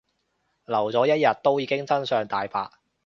[0.65, 2.71] 留咗一日都已經真相大白